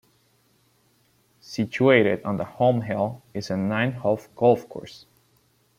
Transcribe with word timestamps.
Situated 1.41 2.23
on 2.23 2.37
the 2.37 2.43
Holm 2.43 2.81
Hill 2.81 3.21
is 3.35 3.51
a 3.51 3.55
nine-hole 3.57 4.19
golf 4.35 4.67
course. 4.67 5.05